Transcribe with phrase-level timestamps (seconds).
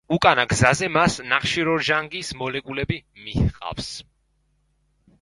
[0.15, 3.95] უკანა გზაზე მას ნახშიროჟანგის მოლეკულები მიჰყავს.